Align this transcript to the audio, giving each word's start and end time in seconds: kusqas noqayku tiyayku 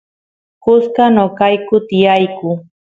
kusqas 0.63 1.09
noqayku 1.15 1.75
tiyayku 1.87 2.49